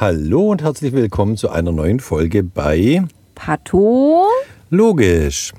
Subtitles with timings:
[0.00, 3.02] Hallo und herzlich willkommen zu einer neuen Folge bei
[3.34, 4.24] Pato.
[4.70, 5.52] Logisch.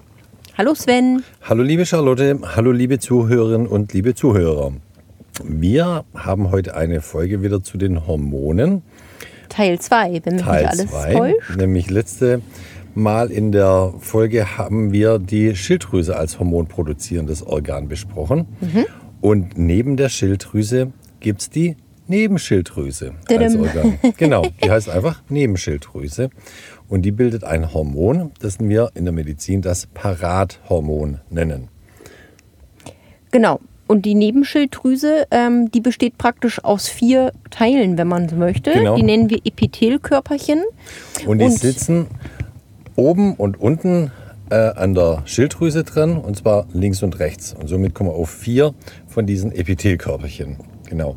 [0.58, 1.22] Hallo Sven.
[1.44, 4.74] Hallo liebe Charlotte, hallo liebe Zuhörerinnen und liebe Zuhörer.
[5.44, 8.82] Wir haben heute eine Folge wieder zu den Hormonen.
[9.50, 11.14] Teil 2, wenn mich Teil nicht alles 2.
[11.14, 11.58] täuscht.
[11.58, 12.42] Nämlich letzte
[12.96, 18.48] Mal in der Folge haben wir die Schilddrüse als hormonproduzierendes Organ besprochen.
[18.60, 18.86] Mhm.
[19.22, 21.76] Und neben der Schilddrüse gibt es die
[22.12, 23.56] Nebenschilddrüse als.
[23.56, 23.98] Organ.
[24.18, 26.30] Genau, die heißt einfach Nebenschilddrüse.
[26.88, 31.70] Und die bildet ein Hormon, das wir in der Medizin das Parathormon nennen.
[33.32, 33.60] Genau.
[33.88, 38.72] Und die Nebenschilddrüse, ähm, die besteht praktisch aus vier Teilen, wenn man so möchte.
[38.72, 38.96] Genau.
[38.96, 40.64] Die nennen wir Epithelkörperchen.
[41.26, 42.08] Und die Und- sitzen
[42.96, 44.12] oben und unten
[44.50, 47.54] äh, an der Schilddrüse dran, und zwar links und rechts.
[47.58, 48.74] Und somit kommen wir auf vier
[49.08, 50.58] von diesen Epithelkörperchen.
[50.90, 51.16] Genau.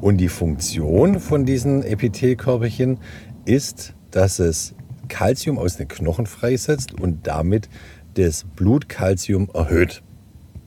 [0.00, 2.98] Und die Funktion von diesen Epithelkörperchen
[3.44, 4.74] ist, dass es
[5.08, 7.68] Calcium aus den Knochen freisetzt und damit
[8.14, 10.02] das Blutkalzium erhöht.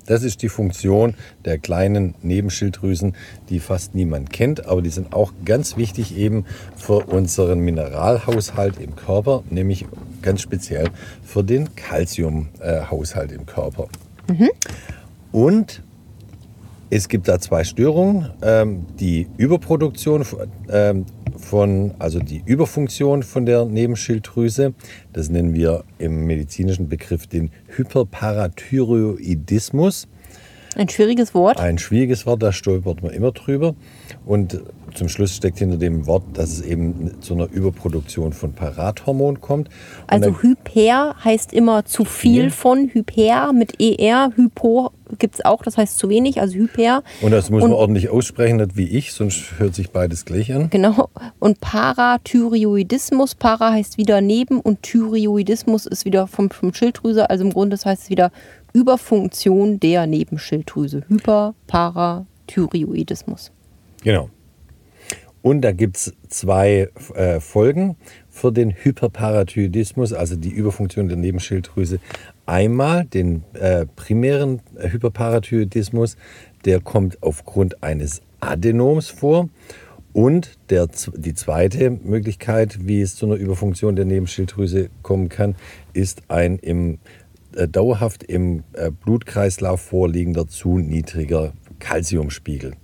[0.06, 3.16] Das ist die Funktion der kleinen Nebenschilddrüsen,
[3.50, 8.98] die fast niemand kennt, aber die sind auch ganz wichtig eben für unseren Mineralhaushalt im
[8.98, 9.86] Körper, nämlich
[10.22, 10.90] ganz speziell
[11.24, 13.88] für den Calciumhaushalt im Körper.
[15.32, 15.82] Und
[16.96, 18.30] es gibt da zwei Störungen.
[18.44, 20.24] Ähm, die Überproduktion
[20.70, 24.76] ähm, von, also die Überfunktion von der Nebenschilddrüse,
[25.12, 30.08] das nennen wir im medizinischen Begriff den Hyperparathyroidismus.
[30.76, 31.60] Ein schwieriges Wort.
[31.60, 33.74] Ein schwieriges Wort, da stolpert man immer drüber.
[34.26, 34.62] Und
[34.96, 39.68] zum Schluss steckt hinter dem Wort, dass es eben zu einer Überproduktion von Parathormon kommt.
[39.68, 39.74] Und
[40.10, 42.90] Also Hyper heißt immer zu viel von.
[42.94, 44.32] Hyper mit ER.
[44.36, 47.04] Hypo gibt es auch, das heißt zu wenig, also Hyper.
[47.22, 50.54] und das muss und- man ordentlich aussprechen, nicht wie ich, sonst hört sich beides gleich
[50.54, 50.70] an.
[50.70, 51.10] Genau.
[51.40, 53.36] Und Parathyroidismus.
[53.36, 57.30] Para heißt wieder neben und Thyroidismus ist wieder vom, vom Schilddrüse.
[57.30, 58.32] Also im Grunde das heißt es wieder
[58.74, 61.04] Überfunktion der Nebenschilddrüse.
[61.08, 61.54] Hyper.
[64.04, 64.30] Genau.
[65.44, 67.98] Und da gibt es zwei äh, Folgen
[68.30, 72.00] für den Hyperparathyroidismus, also die Überfunktion der Nebenschilddrüse.
[72.46, 76.16] Einmal den äh, primären Hyperparathyroidismus,
[76.64, 79.50] der kommt aufgrund eines Adenoms vor.
[80.14, 85.56] Und der, die zweite Möglichkeit, wie es zu einer Überfunktion der Nebenschilddrüse kommen kann,
[85.92, 87.00] ist ein im,
[87.54, 92.76] äh, dauerhaft im äh, Blutkreislauf vorliegender zu niedriger Kalziumspiegel.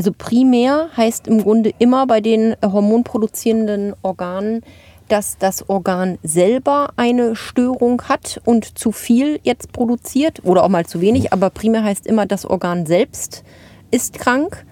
[0.00, 4.62] Also primär heißt im Grunde immer bei den äh, hormonproduzierenden Organen,
[5.08, 10.86] dass das Organ selber eine Störung hat und zu viel jetzt produziert oder auch mal
[10.86, 13.44] zu wenig, aber primär heißt immer, das Organ selbst
[13.90, 14.64] ist krank.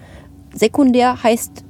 [0.55, 1.63] Sekundär heißt,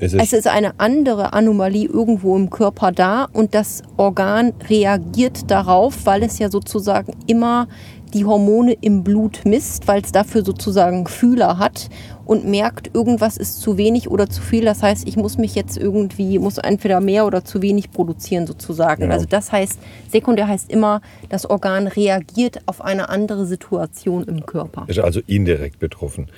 [0.00, 6.04] Es es ist eine andere Anomalie irgendwo im Körper da und das Organ reagiert darauf,
[6.04, 7.68] weil es ja sozusagen immer
[8.14, 11.88] die Hormone im Blut misst, weil es dafür sozusagen Fühler hat
[12.24, 14.64] und merkt, irgendwas ist zu wenig oder zu viel.
[14.64, 19.02] Das heißt, ich muss mich jetzt irgendwie, muss entweder mehr oder zu wenig produzieren sozusagen.
[19.02, 19.14] Genau.
[19.14, 19.78] Also das heißt,
[20.10, 24.84] sekundär heißt immer, das Organ reagiert auf eine andere Situation im Körper.
[24.88, 26.28] ist also indirekt betroffen.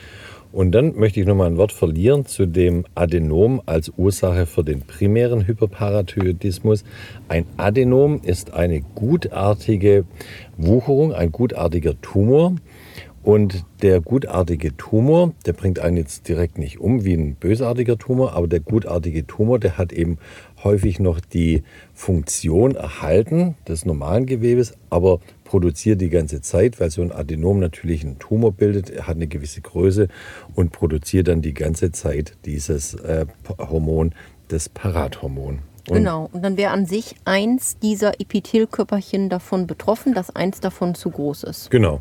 [0.54, 4.62] Und dann möchte ich noch mal ein Wort verlieren zu dem Adenom als Ursache für
[4.62, 6.84] den primären Hyperparathyroidismus.
[7.26, 10.04] Ein Adenom ist eine gutartige
[10.56, 12.54] Wucherung, ein gutartiger Tumor.
[13.24, 18.34] Und der gutartige Tumor, der bringt einen jetzt direkt nicht um wie ein bösartiger Tumor,
[18.34, 20.18] aber der gutartige Tumor, der hat eben
[20.62, 21.64] häufig noch die
[21.94, 28.04] Funktion erhalten des normalen Gewebes, aber produziert die ganze Zeit, weil so ein Adenom natürlich
[28.04, 30.08] einen Tumor bildet, er hat eine gewisse Größe
[30.54, 33.26] und produziert dann die ganze Zeit dieses äh,
[33.58, 34.14] Hormon,
[34.48, 35.60] das Parathormon.
[35.88, 40.94] Und Genau, und dann wäre an sich eins dieser Epithelkörperchen davon betroffen, dass eins davon
[40.94, 41.70] zu groß ist.
[41.70, 42.00] Genau.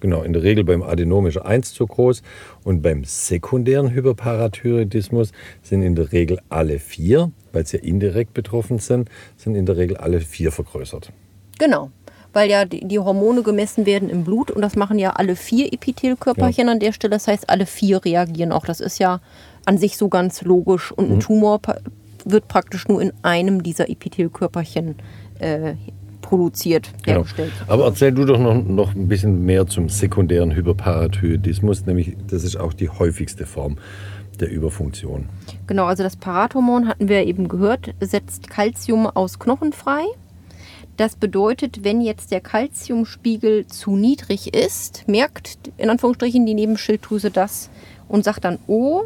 [0.00, 2.22] Genau, in der Regel beim Adenom ist 1 zu groß
[2.62, 8.78] und beim sekundären Hyperparathyroidismus sind in der Regel alle vier, weil sie ja indirekt betroffen
[8.78, 11.12] sind, sind in der Regel alle vier vergrößert.
[11.58, 11.90] Genau,
[12.32, 15.72] weil ja die, die Hormone gemessen werden im Blut und das machen ja alle vier
[15.72, 17.12] Epithelkörperchen an der Stelle.
[17.12, 18.64] Das heißt, alle vier reagieren auch.
[18.66, 19.20] Das ist ja
[19.64, 21.78] an sich so ganz logisch und ein Tumor pa-
[22.24, 24.96] wird praktisch nur in einem dieser Epithelkörperchen
[25.38, 25.74] äh,
[26.20, 27.18] produziert, Genau.
[27.18, 27.52] hergestellt.
[27.68, 32.56] Aber erzähl du doch noch, noch ein bisschen mehr zum sekundären Hyperparathyroidismus, nämlich das ist
[32.56, 33.78] auch die häufigste Form
[34.40, 35.26] der Überfunktion.
[35.66, 40.04] Genau, also das Parathormon hatten wir eben gehört, setzt Calcium aus Knochen frei.
[40.98, 47.70] Das bedeutet, wenn jetzt der Calciumspiegel zu niedrig ist, merkt in Anführungsstrichen die Nebenschilddrüse das
[48.08, 49.02] und sagt dann, oh,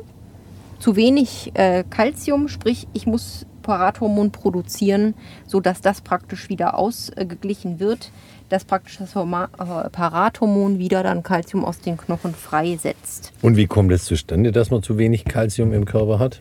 [0.78, 5.12] zu wenig äh, Calcium, sprich ich muss Parathormon produzieren,
[5.46, 8.10] sodass das praktisch wieder ausgeglichen wird,
[8.48, 13.34] dass praktisch das äh, Parathormon wieder dann Calcium aus den Knochen freisetzt.
[13.42, 16.40] Und wie kommt es zustande, dass man zu wenig Calcium im Körper hat?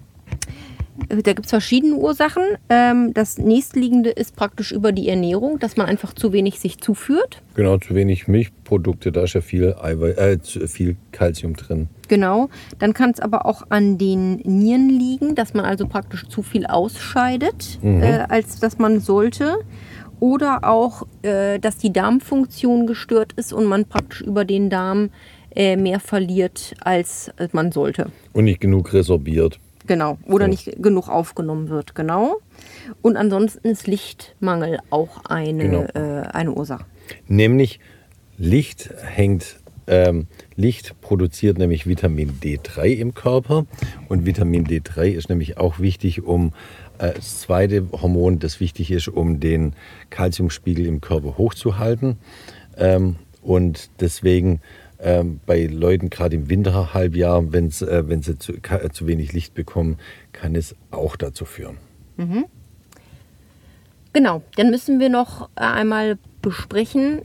[1.09, 2.43] Da gibt es verschiedene Ursachen.
[2.69, 7.41] Ähm, das nächstliegende ist praktisch über die Ernährung, dass man einfach zu wenig sich zuführt.
[7.55, 11.89] Genau, zu wenig Milchprodukte, da ist ja viel, Eiweiß, äh, viel Calcium drin.
[12.07, 12.49] Genau.
[12.79, 16.65] Dann kann es aber auch an den Nieren liegen, dass man also praktisch zu viel
[16.65, 19.57] ausscheidet, äh, als dass man sollte.
[20.19, 25.09] Oder auch, äh, dass die Darmfunktion gestört ist und man praktisch über den Darm
[25.55, 28.11] äh, mehr verliert, als man sollte.
[28.33, 29.59] Und nicht genug resorbiert.
[29.91, 30.17] Genau.
[30.25, 30.51] Oder Ja.
[30.51, 31.95] nicht genug aufgenommen wird.
[31.95, 32.37] Genau.
[33.01, 35.81] Und ansonsten ist Lichtmangel auch eine, Genau.
[35.93, 36.85] äh, eine Ursache.
[37.27, 37.81] Nämlich
[38.37, 43.65] Licht hängt, ähm, Licht produziert nämlich Vitamin D3 im Körper.
[44.07, 46.53] Und Vitamin D3 ist nämlich auch wichtig, um
[46.97, 49.73] äh, das zweite Hormon, das wichtig ist, um den
[50.09, 52.15] Kalziumspiegel im Körper hochzuhalten.
[52.77, 54.61] Ähm, und deswegen
[55.01, 59.53] ähm, bei Leuten, gerade im Winterhalbjahr, wenn's, äh, wenn sie zu, ka- zu wenig Licht
[59.53, 59.97] bekommen,
[60.31, 61.77] kann es auch dazu führen.
[64.13, 67.21] Genau, dann müssen wir noch einmal besprechen,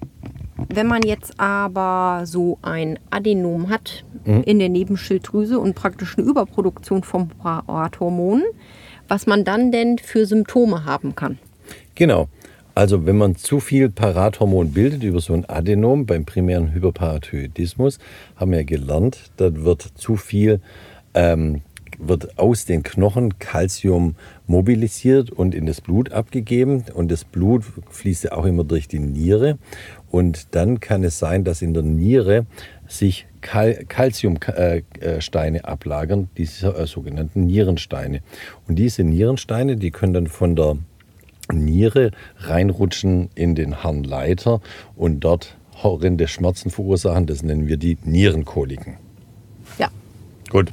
[0.68, 7.02] wenn man jetzt aber so ein Adenom hat in der Nebenschilddrüse und praktisch eine Überproduktion
[7.04, 8.44] von Parathormonen,
[9.06, 11.38] was man dann denn für Symptome haben kann.
[11.94, 12.28] Genau.
[12.76, 17.98] Also wenn man zu viel Parathormon bildet über so ein Adenom beim primären Hyperparathyroidismus,
[18.36, 20.60] haben wir gelernt, da wird zu viel,
[21.14, 21.62] ähm,
[21.98, 24.14] wird aus den Knochen Calcium
[24.46, 26.84] mobilisiert und in das Blut abgegeben.
[26.92, 29.56] Und das Blut fließt ja auch immer durch die Niere.
[30.10, 32.44] Und dann kann es sein, dass in der Niere
[32.86, 38.20] sich Calciumsteine ablagern, diese äh, sogenannten Nierensteine.
[38.68, 40.76] Und diese Nierensteine, die können dann von der
[41.52, 44.60] Niere reinrutschen in den Harnleiter
[44.96, 47.26] und dort horrende Schmerzen verursachen.
[47.26, 48.96] Das nennen wir die Nierenkoliken.
[49.78, 49.90] Ja,
[50.50, 50.72] Gut.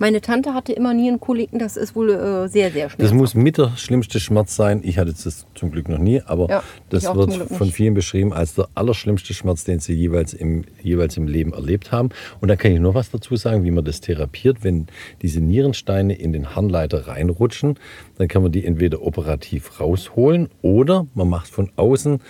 [0.00, 3.14] Meine Tante hatte immer Nierenkoliken, das ist wohl äh, sehr, sehr Das schmerzhaft.
[3.14, 4.80] muss mit der schlimmste Schmerz sein.
[4.82, 8.54] Ich hatte das zum Glück noch nie, aber Ja, das wird von vielen beschrieben als
[8.54, 12.08] der allerschlimmste Schmerz, den sie jeweils im, jeweils im Leben erlebt haben.
[12.40, 14.64] Und da kann ich noch was dazu sagen, wie man das therapiert.
[14.64, 14.86] Wenn
[15.22, 17.78] diese Nierensteine in den Harnleiter reinrutschen,
[18.16, 22.20] dann kann man die entweder operativ rausholen oder man macht von außen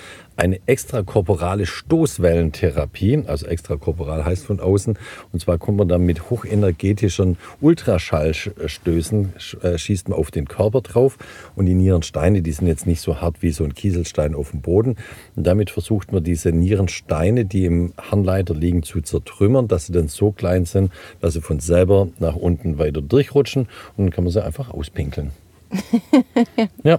[0.41, 3.25] eine extrakorporale Stoßwellentherapie.
[3.27, 4.99] Also extrakorporal heißt von außen.
[5.33, 11.19] Und zwar kommt man dann mit hochenergetischen Ultraschallstößen, äh, schießt man auf den Körper drauf.
[11.57, 14.63] Und die Nierensteine, die sind jetzt nicht so hart wie so ein Kieselstein auf dem
[14.63, 14.97] Boden.
[15.37, 20.09] Und damit versucht man diese Nierensteine, die im Harnleiter liegen, zu zertrümmern, dass sie dann
[20.09, 20.91] so klein sind,
[21.21, 23.69] dass sie von selber nach unten weiter durchrutschen.
[23.97, 25.33] Und dann kann man sie einfach auspinkeln.
[26.83, 26.99] ja.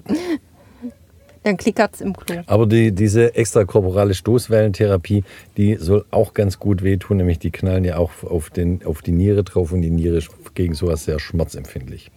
[1.43, 2.41] Dann klickert es im Klo.
[2.45, 5.23] Aber die, diese extrakorporale Stoßwellentherapie,
[5.57, 9.11] die soll auch ganz gut wehtun, nämlich die knallen ja auch auf, den, auf die
[9.11, 12.11] Niere drauf und die Niere ist gegen sowas sehr schmerzempfindlich.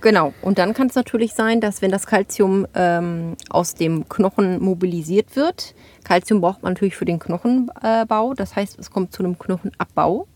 [0.00, 0.32] Genau.
[0.42, 5.34] Und dann kann es natürlich sein, dass wenn das Kalzium ähm, aus dem Knochen mobilisiert
[5.36, 5.74] wird,
[6.04, 10.26] Kalzium braucht man natürlich für den Knochenbau, das heißt, es kommt zu einem Knochenabbau.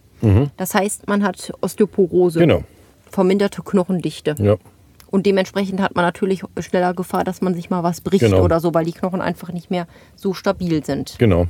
[0.59, 2.63] Das heißt, man hat Osteoporose, Genau.
[3.11, 4.35] verminderte Knochendichte.
[4.39, 4.57] Ja.
[5.11, 8.43] Und dementsprechend hat man natürlich schneller Gefahr, dass man sich mal was bricht Genau.
[8.43, 11.17] oder so, weil die Knochen einfach nicht mehr so stabil sind.
[11.19, 11.47] Genau.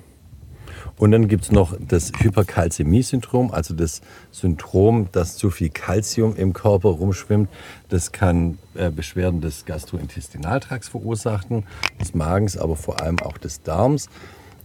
[0.97, 4.00] Und dann gibt es noch das Hyperkalzämie-Syndrom, also das
[4.31, 7.49] Syndrom, dass zu viel Kalzium im Körper rumschwimmt.
[7.88, 11.64] Das kann äh, Beschwerden des Gastrointestinaltrakts verursachen,
[12.00, 14.09] des Magens, aber vor allem auch des Darms.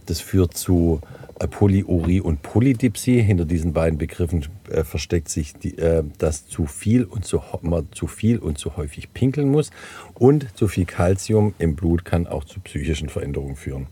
[0.06, 1.00] Das führt zu
[1.40, 3.20] äh, Polyurie und Polydipsie.
[3.22, 7.88] Hinter diesen beiden Begriffen äh, versteckt sich, die, äh, dass zu viel, und zu, man
[7.92, 9.70] zu viel und zu häufig pinkeln muss.
[10.14, 13.86] Und zu viel Kalzium im Blut kann auch zu psychischen Veränderungen führen.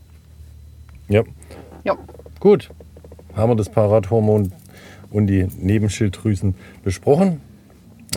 [1.07, 1.23] Ja,
[1.83, 1.95] Ja.
[2.39, 2.71] gut.
[3.35, 4.53] Haben wir das Parathormon
[5.11, 7.41] und die Nebenschilddrüsen besprochen.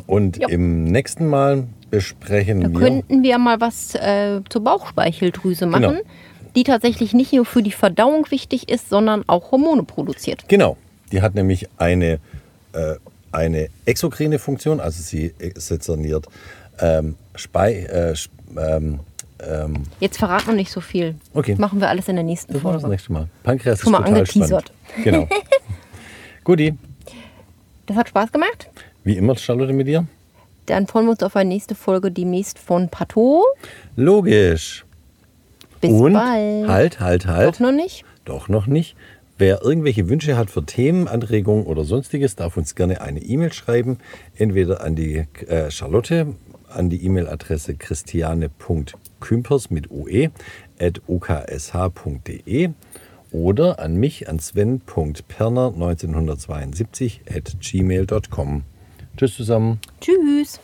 [0.07, 0.49] Und Ja.
[0.49, 2.79] im nächsten Mal besprechen Da wir.
[2.79, 6.01] könnten wir mal was äh, zur Bauchspeicheldrüse machen, Genau.
[6.55, 10.45] Die tatsächlich nicht nur für die Verdauung wichtig ist, sondern auch Hormone produziert.
[10.49, 10.77] Genau.
[11.13, 12.19] Die hat nämlich eine,
[12.73, 12.95] äh,
[13.33, 16.27] eine exokrine Funktion, also sie sezerniert
[16.81, 18.15] ähm, Spei, äh,
[18.59, 19.01] ähm,
[19.41, 21.15] ähm, Jetzt verraten wir nicht so viel.
[21.33, 21.55] Okay.
[21.59, 22.93] Machen wir alles in der nächsten das wir das Folge.
[22.95, 23.29] nächste Mal.
[23.45, 24.73] Pankreas Schon ist mal total angeteasert.
[24.89, 25.05] spannend.
[25.05, 25.29] Genau.
[26.45, 26.75] Guti,
[27.87, 28.69] Das hat Spaß gemacht.
[29.05, 30.07] wie immer, Charlotte mit dir.
[30.67, 33.45] Dann freuen wir uns auf eine nächste Folge demnächst von Pato.
[33.97, 34.85] Logisch.
[35.81, 36.69] Bis Und bald.
[36.69, 37.55] halt, halt, halt.
[37.55, 38.05] Doch noch nicht?
[38.25, 38.97] Doch noch nicht.
[39.39, 43.99] Wer irgendwelche Wünsche hat für Themen, Anregungen oder sonstiges, darf uns gerne eine E-Mail schreiben.
[44.37, 46.35] Entweder an die äh, Charlotte,
[46.69, 50.33] an die E-Mail-Adresse christiane.kümpers mit oe
[50.81, 52.71] at oksh.de
[53.31, 58.65] oder an mich an sven.perner1972 at gmail.com.
[59.17, 59.79] Tschüss zusammen.
[60.01, 60.59] Tschüss.